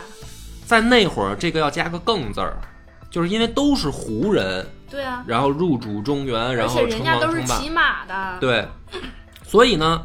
[0.64, 2.56] 在那会儿，这个要加个“更”字儿，
[3.10, 7.34] 就是因为都是胡人，对啊，然后入主中原，然后人家都。
[7.34, 8.36] 是骑马的。
[8.38, 8.68] 对，
[9.42, 10.02] 所以呢，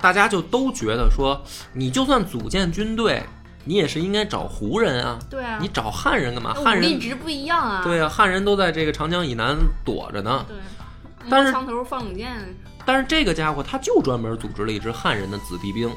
[0.00, 3.24] 大家就都觉得说，你就算组建军队，
[3.64, 6.54] 你也是应该找胡人啊，对啊，你找汉人干嘛？
[6.54, 7.82] 汉人武力值不一样啊。
[7.82, 10.46] 对啊，汉人都在这个长江以南躲着呢。
[10.46, 10.56] 对，
[11.28, 12.32] 但是枪头放冷箭。
[12.86, 15.90] 但是这个家伙他就专门组织了一支汉人的子弟兵，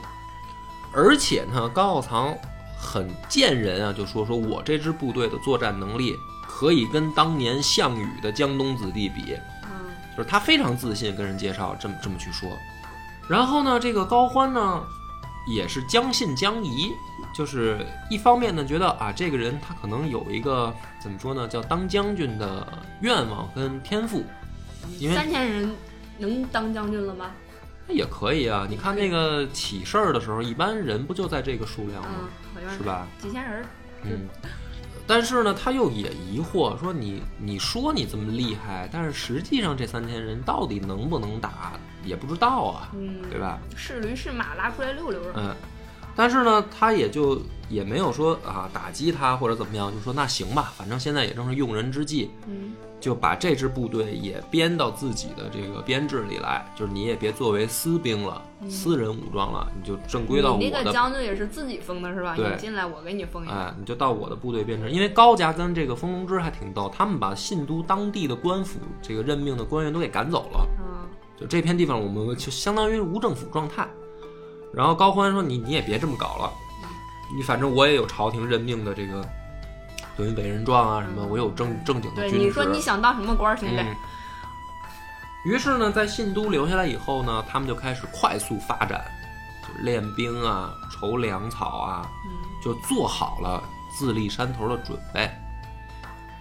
[0.91, 2.35] 而且呢，高傲藏
[2.77, 6.15] 很见人啊，就说说我这支部队的作战能力
[6.55, 9.69] 可以跟当年项羽的江东子弟比，嗯
[10.15, 12.47] 就是他非常自信跟人介绍这么这么去说。
[13.27, 14.83] 然后呢，这个高欢呢
[15.47, 16.91] 也是将信将疑，
[17.35, 22.65] 就是一方面呢觉得啊这个人他可能有一个怎么说呢，叫当将军的
[23.01, 24.23] 愿望跟天赋，
[24.99, 25.75] 因为三千人
[26.19, 27.31] 能当将军了吗？
[27.87, 28.67] 那也可以啊。
[28.69, 32.29] 你看那个起事儿的时候，一般人不就在这个数量吗？
[32.55, 33.07] 嗯，是吧？
[33.19, 33.65] 几千人儿。
[34.03, 34.29] 嗯。
[35.05, 41.73] 但是呢，他又也疑惑说你你说你这么厉害，但是实际上这三千人到底能不能打
[42.05, 43.59] 也不知道啊，嗯，对吧？
[43.75, 45.21] 是驴是马拉出来溜溜。
[45.35, 45.53] 嗯，
[46.15, 62.33] 但是呢，他也就也没有说啊打击他或者怎么样，就说那行吧，反正现在也正是用人之际，嗯就把这支部队也编到自己的这个编制里来，就是你也别作为私兵了，私人武装了，你就正规到我的你那个的，将军也是自己封的是吧？
[62.33, 63.53] 对你进来我给你封一个。
[63.53, 64.89] 哎，你就到我的部队编制。
[64.89, 70.65] 因为高家跟这个封龙之还挺逗，他们把信都当地的官府这个任命的官员都给赶走了。
[70.79, 73.85] 嗯就这片地方，我们就相当于无政府状态。
[74.73, 76.51] 然后高欢说：“你你也别这么搞了，
[77.35, 79.23] 你反正我也有朝廷任命的这个
[80.17, 83.75] 等于委任状啊什么，我有正正经的对，军职。”你说你想当什么官儿，兄弟？
[83.77, 83.95] 嗯。
[85.45, 89.03] 于是呢，在信都留下来以后呢，他们就开始快速发展，
[89.61, 92.31] 就是练兵啊、筹粮草啊，嗯
[92.63, 93.61] 就做好了
[93.95, 95.29] 自立山头的准备。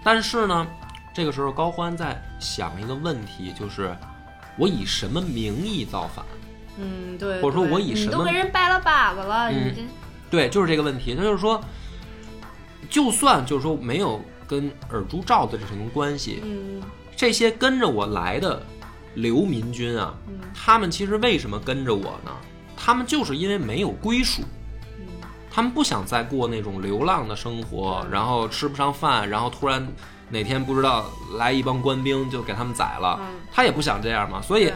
[0.05, 0.67] 但是呢，
[1.13, 3.95] 这个时候高欢在想一个问题，就是
[4.57, 6.25] 我以什么名义造反？
[6.79, 7.41] 嗯，对。
[7.41, 9.83] 或者说我以什么跟人掰了把子了，嗯你这
[10.31, 11.15] 对，就是这个问题。
[11.15, 11.61] 他就是说，
[12.89, 16.83] 就算就是说没有跟尔朱兆的这层关系，嗯
[17.15, 18.63] 这些跟着我来的
[19.15, 22.33] 流民军啊，嗯他们其实为什么跟着我呢？
[22.77, 24.43] 他们就是因为没有归属，
[24.99, 25.07] 嗯
[25.51, 29.87] 他们不想再过那种流浪的生活，嗯然后吃不上饭，然后突然
[30.31, 31.05] 哪天不知道
[31.37, 34.75] 来一帮官兵就给他们宰了，嗯，他也不想这样嘛，所以对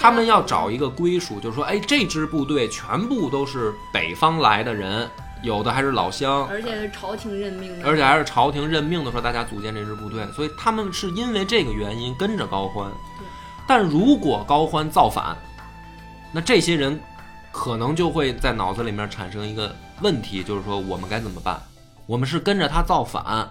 [0.00, 5.10] 他们要找一个归属，就是说，哎，这支部队全部都是北方来的人，
[5.42, 12.88] 有的还是老乡，而且是朝廷任命的，而且还是朝廷任命的，说大家组建这支部队，所以他们是因为这个原因跟着高欢。
[13.66, 15.36] 但如果高欢造反，
[16.32, 16.98] 那这些人
[17.50, 21.60] 可能就会在脑子里面产生一个问题，就是说我们该怎么办？
[22.06, 23.50] 我们是跟着他造反，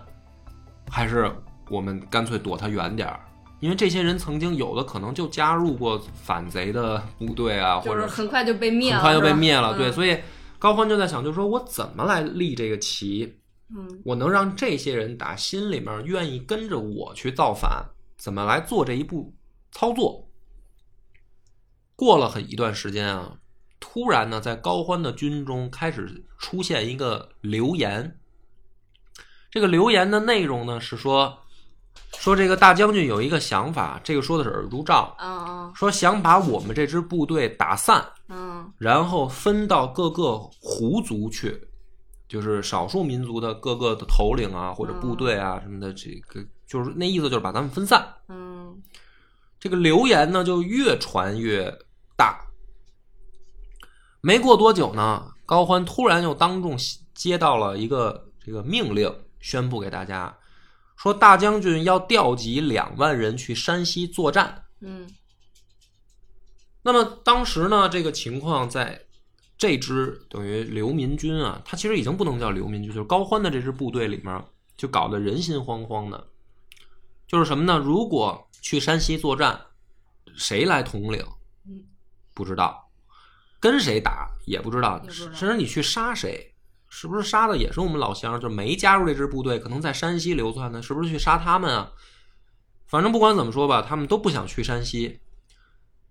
[0.89, 1.29] 还是
[1.69, 3.19] 我们干脆躲他远点儿？
[3.60, 9.76] 因为这些人曾经有的可能就加入过反贼的部队啊，或者很快就被灭了，很快就被灭了。
[9.76, 10.17] 对，嗯所以
[10.60, 13.39] 高欢就在想，就是说我怎么来立这个旗，
[13.76, 17.84] 嗯我能让这些人打心里面愿意跟着我去造反，
[18.15, 19.34] 怎么来做这一步
[19.72, 20.30] 操作？
[21.96, 23.39] 过了很一段时间啊，
[23.80, 28.20] 突然呢，在高欢的军中开始出现一个流言。
[29.50, 31.39] 这个流言的内容呢是说，
[32.13, 41.67] 说这个大将军有一个想法，这个说的是尔朱兆，嗯说想把我们这支部队打散，嗯然后分到各个胡族去，
[42.28, 48.06] 就是少数民族的各个的头领啊，或者部队啊什么的，这个就是那意思，就是把咱们分散。
[48.30, 48.82] 嗯
[49.60, 51.76] 这个流言呢就越传越
[52.15, 52.39] 大。
[54.22, 56.78] 没过多久呢，高欢突然又当众
[57.13, 60.36] 接到了一个这个命令，宣布给大家
[60.97, 64.65] 说，大将军要调集两万人去山西作战。
[64.81, 65.07] 嗯
[66.83, 69.01] 那么当时呢，这个情况在
[69.57, 74.45] 这支等于流民军啊，他其实已经不能叫流民军，就是高欢的这支部队里面，
[74.77, 76.27] 就搞得人心惶惶的。
[77.27, 77.77] 就是什么呢？
[77.77, 79.60] 如果去山西作战，
[80.36, 81.21] 谁来统领
[81.67, 81.83] 嗯？
[82.33, 82.89] 不知道，
[83.60, 86.55] 跟谁打也不知道，也不知道甚至你去杀谁，
[86.99, 88.39] 是不是杀的也是我们老乡？
[88.39, 91.91] 就没加入这支部队，可能在山西流窜呢，是不是去杀他们啊？
[92.88, 95.19] 反正不管怎么说吧，他们都不想去山西。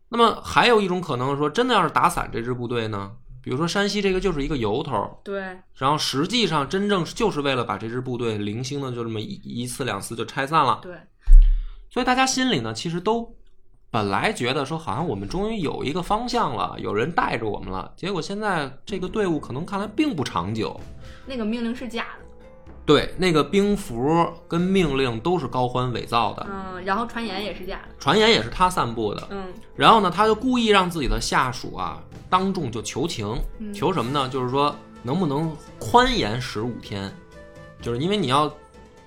[0.09, 3.11] 那么还有一种可能说，真的要是打散这支部队呢？
[3.43, 5.41] 比如说山西这个就是一个由头，对，
[5.75, 10.79] 然后实际上真正就是为了把这支部队零星的就这么一一次两次就拆散了。
[10.83, 10.97] 对，
[11.91, 13.37] 所以大家心里呢，其实都
[13.97, 17.91] 本来觉得说，好像我们终于有一个方向了，有人带着我们了。
[17.97, 20.79] 结果现在这个队伍可能看来并不长久。
[21.25, 29.29] 那个命令是假的，对，那个兵符跟命令都是高欢伪造的，嗯，然后传言也是假的，传言也是他散布的。
[29.31, 34.29] 嗯然后呢，他就故意让自己的下属啊当众就求情，嗯求什么呢？
[34.29, 37.11] 就是说能不能宽延十五天，
[37.81, 38.53] 就是因为你要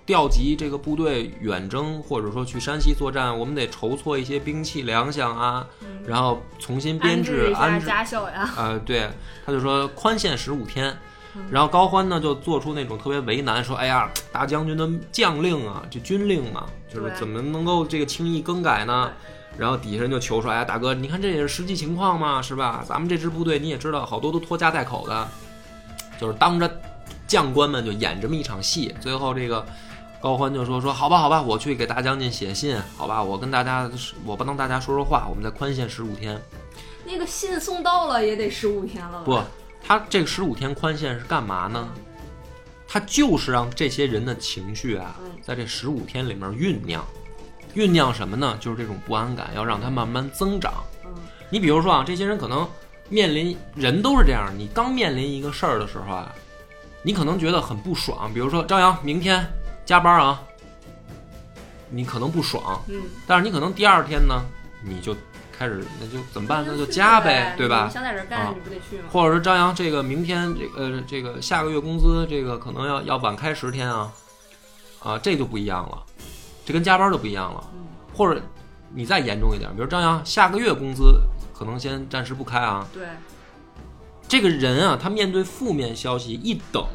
[0.10, 7.86] 调集这个部队远征，或者说去山西作战，我们得筹措一些兵器粮饷啊，嗯，然后重新编安制安置。
[7.86, 9.08] 家校呀，呃，对，
[9.46, 10.90] 他就说宽限十五天。
[11.36, 19.12] 嗯然后高欢呢就做出那种特别为难，说：“哎呀，大将军的将令啊，这军令嘛，就是怎么能够这个轻易更改呢？”
[19.56, 22.84] 然后底下人就求说：“哎呀，大哥，你看这也是实际情况嘛，是吧？
[22.86, 25.28] 咱们这支部队你也知道，好多都拖家带口的，
[26.20, 26.70] 就是当着
[27.28, 28.94] 将官们就演这么一场戏。
[29.00, 29.64] 最后这个
[30.22, 33.90] 高欢就说：说好吧，好吧，我去给大将军写信，好吧，我跟大家，
[34.26, 36.40] 我帮大家说说话，我们再宽限十五天。
[37.06, 39.22] 那个信送到了也得十五天了？
[39.24, 39.42] 不，
[39.82, 41.90] 他这个十五天宽限是干嘛呢？
[42.88, 47.06] 他就是让这些人的情绪啊嗯，在这十五天里面酝酿，
[47.76, 48.58] 酝酿什么呢？
[48.60, 50.74] 就是这种不安感，要让它慢慢增长。
[51.06, 51.12] 嗯
[51.52, 52.68] 你比如说啊，这些人可能
[53.10, 56.32] 面临人都是这样，你刚面临一个事儿的时候啊，
[57.02, 58.32] 你可能觉得很不爽。
[58.34, 59.44] 比如说张扬明天
[59.90, 60.40] 加班啊，
[61.90, 64.40] 你可能不爽，嗯，但是你可能第二天呢，
[64.84, 65.16] 你就
[65.52, 66.64] 开始那就怎么办？
[66.68, 67.90] 那就加呗，对吧？
[67.92, 69.06] 想在这干，你不得去吗？
[69.12, 74.14] 或者说张扬，这个明天这个呃这个下个月工资这个可能要要晚开十天啊，
[75.00, 76.04] 啊这就不一样了，
[76.64, 77.68] 这跟加班就不一样了。
[77.74, 78.40] 嗯，或者
[78.94, 81.20] 你再严重一点，比如张扬下个月工资
[81.52, 83.08] 可能先暂时不开啊，对，
[84.28, 86.86] 这个人啊他面对负面消息一等，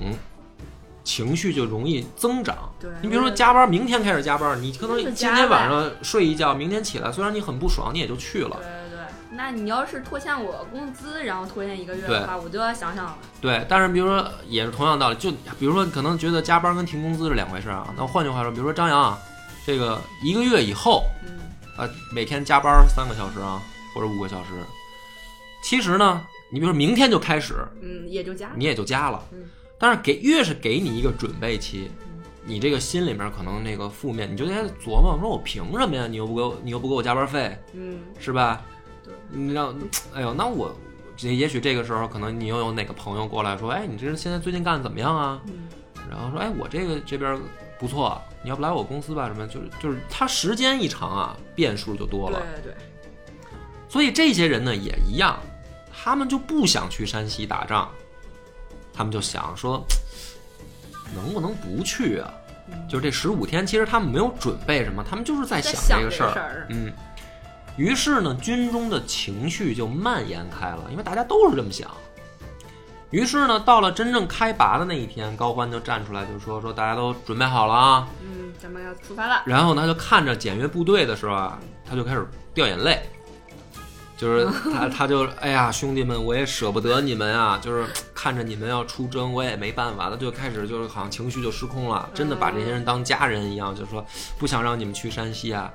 [1.05, 2.57] 情绪就容易增长。
[2.81, 8.65] 对你比如说加班，明天开始加班，你可能今天晚上睡一觉，明天起来虽然你很不爽，你也就去了对。
[8.65, 13.19] 对对，那你要是拖欠我工资，然后拖欠一个月的话，我就要想想了。
[13.41, 17.93] 对，但是比如说也是同样道理，就比如说可能觉得加班跟停工资是两回事啊。
[17.97, 19.19] 那换句话说，比如说张扬啊，
[19.67, 21.39] 这个一个月以后，嗯
[21.77, 23.61] 呃，每天加班三个小时啊，
[23.95, 24.51] 或者五个小时，
[25.63, 28.51] 其实呢，你比如说明天就开始，嗯，也就加。
[28.55, 29.43] 你也就加了嗯，
[29.79, 36.07] 但是给越是给你一个准备期嗯，你这个心里面可能那个负面，你就在琢磨，说我凭什么呀？
[36.07, 38.63] 你又不给我，你又不给我加班费，嗯，是吧？
[39.03, 39.77] 对你让，
[40.15, 40.75] 哎呦，那我
[41.17, 45.41] 这也许这个时候可能你又有哪个朋友过来说，哎，你这现在最近干的怎么样啊？
[45.47, 45.69] 嗯，
[46.11, 47.39] 然后说，哎，我这个这边
[47.79, 49.27] 不错，你要不来我公司吧？
[49.27, 49.47] 什么？
[49.47, 52.41] 就是就是他时间一长啊，变数就多了。
[52.63, 52.77] 对对，
[53.89, 55.39] 所以这些人呢也一样，
[55.93, 57.91] 他们就不想去山西打仗，
[58.95, 59.85] 他们就想说，
[61.15, 62.33] 能不能不去啊？
[62.71, 66.29] 嗯就这十五天，其实他们没有准备什么，他们就是在想这个事儿。
[66.29, 66.67] 这事儿。
[66.71, 66.91] 嗯，
[67.77, 71.91] 于是呢，军中的情绪就蔓延开了，因为大家都是这么想。
[73.11, 79.43] 于是呢，到了真正开拔的那一天，高欢就站出来就说：“说大家都准备好了啊，嗯咱们要出发了。
[79.45, 83.03] 然后他就看着检阅部队的时候啊，他就开始掉眼泪，
[84.17, 87.85] 就是他他就哎呀，兄弟们，我也舍不得你们啊，就是
[88.15, 94.05] 看着你们要出征，我也没办法，他就开始就是好像情绪就失控了，真的把这些人当家人一样，就说
[94.39, 95.73] 不想让你们去山西啊。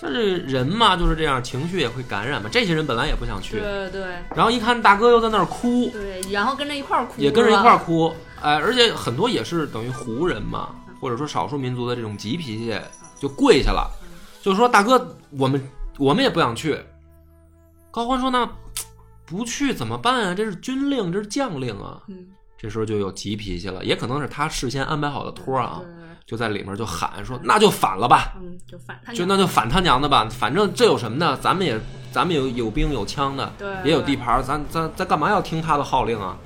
[0.00, 2.48] 但是人嘛就是这样，情绪也会感染嘛。
[2.52, 4.02] 这些人本来也不想去，对对
[4.36, 7.78] 然后一看大哥又在那儿哭，对，然后跟着一块儿哭，也跟着一块儿。
[7.78, 12.78] 哭，哎，而且很多也是等于胡人嘛，或者说少数民族的这种急脾气，
[13.18, 13.90] 就跪下了，
[14.42, 16.78] 就说大哥，我们我们也不想去。
[17.94, 18.44] 高欢说那
[19.24, 20.34] 不去怎么办啊？
[20.34, 22.02] 这是军令，这是将令啊。
[22.08, 22.26] 嗯，
[22.58, 31.80] 这时候就有急脾气了，也可能是他事先安排好的托啊对，对对，就在里面就喊说那就反了吧，嗯，就反他就那就反他娘的吧，反正这有什么呢，咱们也
[32.10, 36.36] 咱们有有兵有枪的，对也有地盘，咱咱咱干嘛要听他的号令啊？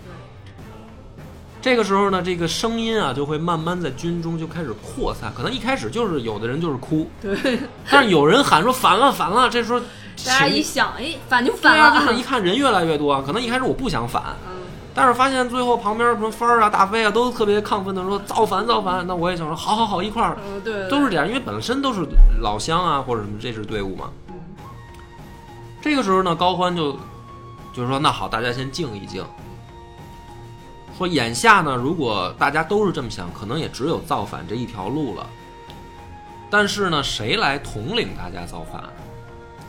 [1.60, 7.58] 这个时候呢，这个声音啊就会慢慢在军中就开始扩散，可能一开始就是有的人就是哭，对，
[7.90, 9.80] 但是有人喊说反了反了，这时候
[10.24, 14.56] 大家一想，哎，反就对反啊，就了，是一看人越来越多，可能一开始我不想反，嗯，
[14.94, 20.88] 但是发现最后旁边什么帆儿啊、大飞啊都特别亢奋的说造反造反，那我也想说好好好一块儿，嗯，对，对。
[20.88, 22.06] 都是这样，因为本身都是
[22.40, 24.10] 老乡啊或者什么这支队伍嘛。
[24.28, 24.34] 嗯。
[25.82, 26.92] 这个时候呢，高欢就
[27.72, 29.24] 就是说，那好，大家先静一静。
[30.98, 35.24] 说眼下呢，如果大家都是这么想，可能也只有造反这一条路了。
[36.50, 38.82] 但是呢，谁来统领大家造反？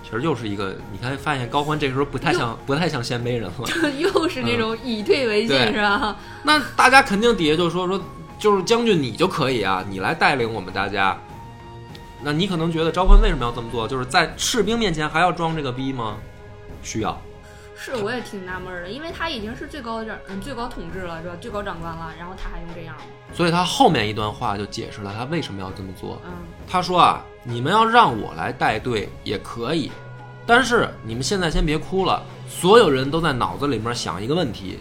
[0.03, 3.53] 其实又是一个，你看发现高欢这个时候不太像不太像鲜卑人了。
[3.99, 6.17] 又是那种以退为进，对是吧？
[6.41, 8.01] 那大家肯定底下就说说，
[8.39, 11.15] 就是将军你就可以啊，你来带领我们大家。
[12.23, 13.87] 那你可能觉得昭欢为什么要这么做？
[13.87, 16.17] 就是在士兵面前还要装这个逼吗？
[16.81, 17.21] 需要。
[17.81, 21.35] 是，我也挺纳闷的，因为他已经是最高长，嗯，最高统治了，是吧？
[21.39, 22.93] 最高长官了，然后他还用这样，
[23.33, 26.21] 所以他后面一段话就解释了他为什么要这么做。
[26.25, 26.31] 嗯，
[26.67, 29.89] 他说啊，你们要让我来带队也可以，
[30.45, 34.79] 但是你们现在先别哭了，所有人都在脑子里面想一个问题，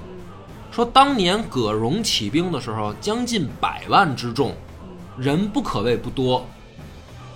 [0.73, 4.53] 说当年葛荣起兵的时候，将近百万之众，
[5.17, 6.45] 人不可谓不多，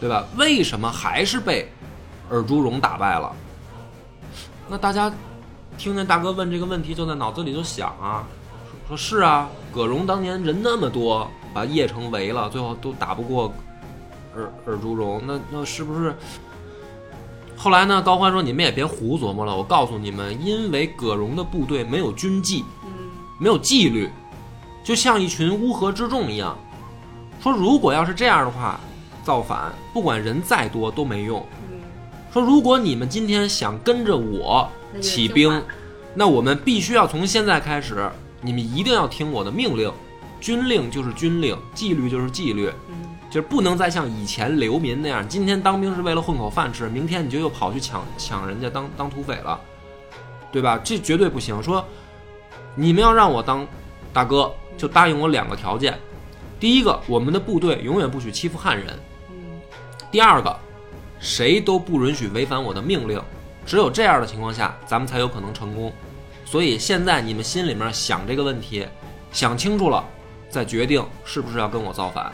[0.01, 0.27] 对吧？
[0.37, 1.71] 为什么还是被
[2.29, 3.33] 尔朱荣打败了？
[4.69, 5.13] 那大家
[5.79, 8.25] 听见大哥问这个问题，就在脑子里就想啊，
[8.89, 13.53] 说说是啊，葛荣当年人那么多，把邺城围了，最后都打不过
[14.37, 16.15] 尔尔朱荣，那那是不是？
[17.57, 18.03] 后来呢？
[18.03, 22.91] 高欢说：“你们也别胡琢磨了，我告诉你们，因为葛荣的部队没有军纪，嗯，
[23.39, 24.11] 没有纪律，
[24.83, 26.59] 就像一群乌合之众一样。
[27.41, 28.81] 说如果要是这样的话，
[29.23, 31.47] 造反不管人再多都没用。
[31.71, 31.79] 嗯，
[32.33, 34.69] 说如果你们今天想跟着我
[35.01, 35.63] 起兵，
[36.15, 39.93] 那我们必须要从现在开始，你们一定要听我的命令，
[40.41, 49.59] 军令就是军令，纪律就是纪律，嗯，就是不能再像以前流民那样，今天当兵是为了混口饭吃，明天你就又跑去抢抢人家当当土匪了，
[50.51, 50.79] 对吧？
[50.85, 51.63] 这绝对不行。
[51.63, 51.85] 说
[52.75, 53.67] 你们要让我当
[54.13, 55.99] 大哥，就答应我两个条件：
[56.61, 58.89] 第一个，我们的部队永远不许欺负汉人；
[59.31, 59.61] 嗯，
[60.11, 60.55] 第二个，
[61.19, 63.21] 谁都不允许违反我的命令。
[63.65, 65.93] 只有这样的情况下，咱们才有可能成功。
[66.45, 68.87] 所以现在你们心里面想这个问题，
[69.31, 70.05] 想清楚了，
[70.51, 72.33] 再决定是不是要跟我造反。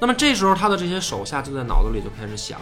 [0.00, 2.60] 那么这时候，他的这些手下就在脑子里就开始想，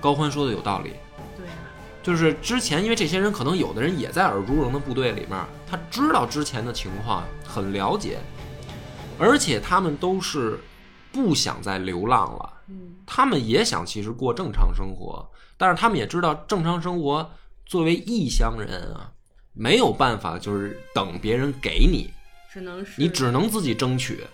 [0.00, 0.94] 高欢说的有道理，
[1.36, 1.54] 对啊，
[2.02, 5.38] 就是之前因为这些人可能有的人也在尔朱荣的部队里面，
[5.70, 8.18] 他知道之前的情况，很了解，
[9.18, 10.58] 而且他们都是
[11.12, 12.52] 不想再流浪了。
[12.66, 15.24] 嗯，他们也想其实过正常生活，
[15.58, 17.30] 但是他们也知道正常生活
[17.66, 19.12] 作为异乡人啊，
[19.52, 22.08] 没有办法就是等别人给你，
[22.50, 24.24] 只能是你只能自己争取。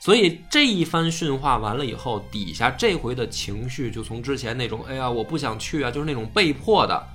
[0.00, 7.06] 所以这一番训话完了以后，底下这回的情绪就从之前那种“哎呀，我不想去啊”，就是那种被迫的、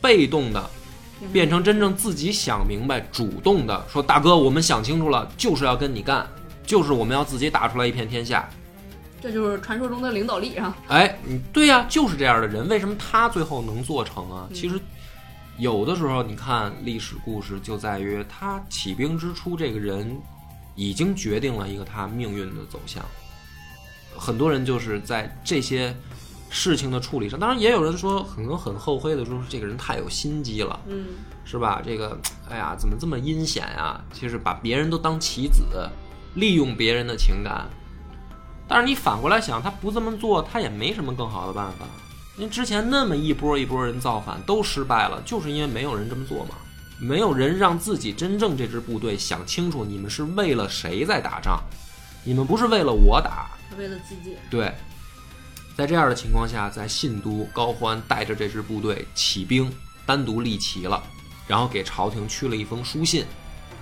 [0.00, 0.68] 被动的，
[1.32, 6.28] 变成真正自己想明白、主动的说：“大哥，我们想清楚了，就是要跟你干，
[6.66, 8.48] 就是我们要自己打出来一片天下。”
[9.20, 14.48] 这就是传说中的领导力啊，哎，你对呀、就是这样的人，为什么他最后能做成啊？
[14.54, 14.80] 其实
[15.56, 20.16] 有的时候，你看历史故事就在于他起兵之初，这个人
[20.76, 23.04] 已经决定了一个他命运的走向。
[24.16, 25.94] 很多人就是在这些
[26.48, 31.06] 事情的处理上，当然也有人说可能很后悔的说这个人太有心机了，嗯，
[31.44, 31.82] 是吧？
[31.84, 34.00] 这个，哎呀，怎么这么阴险啊？
[34.12, 35.88] 其实把别人都当棋子，
[36.34, 37.68] 利用别人的情感。
[38.68, 41.86] 但是你反过来想，他不这么做，他也没什么更好的办法。
[42.36, 46.56] 因为之前那么一波一波人造反都失败了，就是因为没有人这么做嘛，
[47.00, 51.60] 没有人让自己真正这支部队想清楚，你们是为了谁在打仗，
[52.22, 54.72] 你们不是为了我打，为了自己，对。
[55.76, 59.72] 在这样的情况下，在信都，高欢带着这支部队起兵，
[60.04, 61.02] 单独立旗了，
[61.46, 63.24] 然后给朝廷去了一封书信，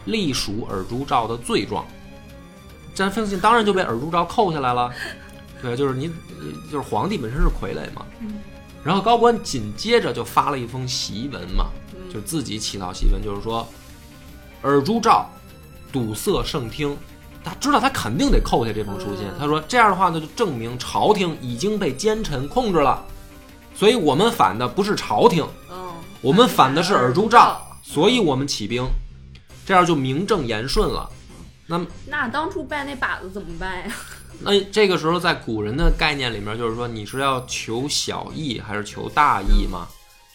[0.05, 1.87] 隶属尔朱兆的罪状。
[2.97, 4.91] 这封信当然就被尔朱兆扣下来了。
[5.63, 6.11] 对，就是你，
[6.73, 8.05] 就是皇帝本身是傀儡嘛。
[8.83, 11.67] 然后高官紧接着就发了一封檄文嘛，
[12.13, 13.67] 就自己起草檄文，就是说，
[14.63, 15.29] 尔朱兆
[15.93, 16.97] 堵塞圣听。
[17.45, 19.25] 他知道他肯定得扣下这封书信。
[19.39, 23.01] 他说这样的话呢，就证明朝廷已经被奸臣控制了，
[23.73, 25.47] 所以我们反的不是朝廷，
[26.21, 28.85] 我们反的是尔朱兆，所以我们起兵，
[29.65, 31.09] 这样就名正言顺了。
[31.67, 33.93] 那那当初拜那把子怎么拜呀？
[34.41, 39.89] 那这个时候在古人的概念里面，就是说你是要求小义还是求大义嘛？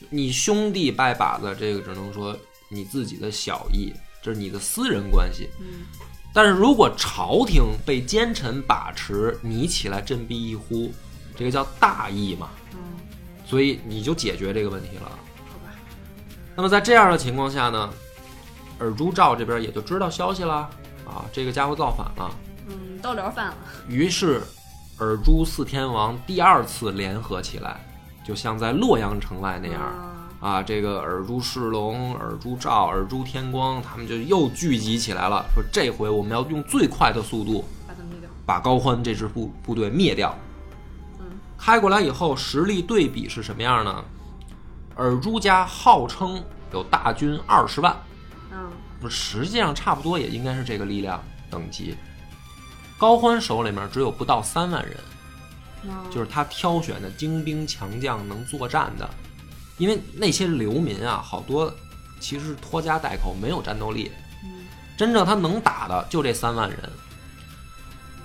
[0.09, 2.35] 你兄弟拜把子，这个只能说
[2.69, 5.49] 你自己的小义，这是你的私人关系。
[5.59, 5.85] 嗯。
[6.33, 10.91] 但是如果朝廷被奸臣把持，你起来振臂一呼，
[11.35, 12.49] 这个叫大义嘛？
[12.73, 12.79] 嗯，
[13.45, 15.03] 所以你就解决这个问题了。
[15.47, 15.75] 好吧。
[16.55, 17.93] 那么在这样的情况下呢，
[18.79, 20.69] 尔朱兆这边也就知道消息了
[21.11, 22.31] 啊，这个家伙造反了。
[22.67, 23.55] 嗯，到了反了。
[23.87, 24.41] 于是，
[24.97, 27.79] 尔朱四天王第二次联合起来，
[28.25, 29.81] 就像在洛阳城外那样。
[30.39, 35.45] 啊，这个尔朱世龙、尔朱兆、尔朱天光，他们就又聚集起来了。
[35.53, 40.35] 说这回我们要用最快的速度把他灭掉，把高欢这支部部队灭掉。
[41.19, 41.25] 嗯，
[41.59, 44.03] 开过来以后，实力对比是什么样呢？
[44.95, 46.43] 尔朱家号称
[46.73, 47.95] 有大军二十万，
[48.51, 51.95] 嗯，不，实际上差不多也应该是这个力量等级。
[52.97, 54.95] 高欢手里面只有不到三万人，
[56.11, 59.09] 就是他挑选的精兵强将能作战的。
[59.77, 61.73] 因为那些流民啊，好多
[62.19, 64.11] 其实是拖家带口，没有战斗力。
[64.95, 66.77] 真正他能打的就这三万人。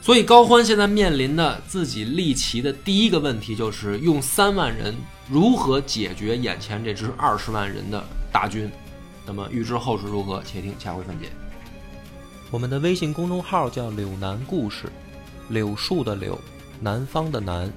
[0.03, 4.95] 所以高欢现在面临的自己立旗的第一个问题，就是用三万人
[5.29, 8.70] 如何解决眼前这支二十万人的大军。
[9.27, 11.29] 那么预知后事如何，且听下回分解。
[12.51, 14.91] 我们的微信公众号叫“柳南故事”，
[15.51, 16.39] 柳树的柳，
[16.81, 17.70] 南方的南。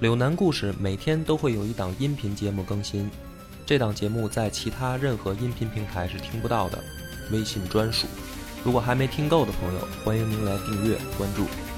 [0.00, 3.10] 柳南故事每天都会有一档音频节目更新，
[3.66, 6.82] 这档节目在其他任何音频平台是听不到的，
[7.30, 8.06] 微信专属。
[8.64, 11.71] 如果还没听够的朋友，欢迎您来订阅关注。